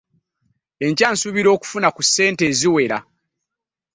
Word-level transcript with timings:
Enkya 0.85 1.07
nsuubira 1.13 1.49
okufuna 1.55 1.87
ku 1.95 2.01
ssente 2.05 2.41
eziwera. 2.51 2.97